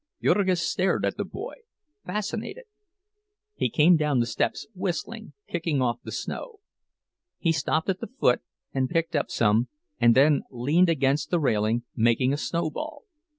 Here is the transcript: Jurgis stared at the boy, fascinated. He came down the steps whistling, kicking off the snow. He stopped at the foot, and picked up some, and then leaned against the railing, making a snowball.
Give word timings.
Jurgis 0.19 0.63
stared 0.67 1.05
at 1.05 1.17
the 1.17 1.23
boy, 1.23 1.53
fascinated. 2.07 2.63
He 3.53 3.69
came 3.69 3.97
down 3.97 4.19
the 4.19 4.25
steps 4.25 4.65
whistling, 4.73 5.33
kicking 5.47 5.79
off 5.79 5.99
the 6.03 6.11
snow. 6.11 6.57
He 7.37 7.51
stopped 7.51 7.87
at 7.87 7.99
the 7.99 8.07
foot, 8.07 8.41
and 8.73 8.89
picked 8.89 9.15
up 9.15 9.29
some, 9.29 9.67
and 9.99 10.15
then 10.15 10.41
leaned 10.49 10.89
against 10.89 11.29
the 11.29 11.39
railing, 11.39 11.83
making 11.95 12.33
a 12.33 12.37
snowball. 12.37 13.03